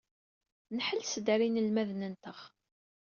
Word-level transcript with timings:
Nḥelles-d 0.77 1.27
ɣer 1.31 1.39
yinelmaden-nteɣ. 1.43 2.37